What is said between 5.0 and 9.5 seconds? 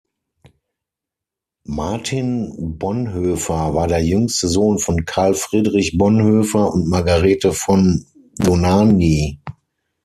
Karl Friedrich Bonhoeffer und Margarete von Dohnanyi.